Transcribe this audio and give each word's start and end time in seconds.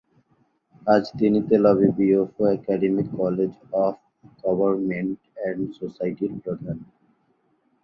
আজ 0.87 1.03
তিনি 1.19 1.39
Tel 1.47 1.63
Aviv Yafo 1.73 2.41
academic 2.55 3.07
কলেজের 3.17 3.51
স্কুল 3.55 3.73
অফ 3.83 3.95
গভর্নমেন্ট 4.43 5.17
অ্যান্ড 5.35 5.61
সোসাইটির 5.79 6.33
প্রধান। 6.43 6.77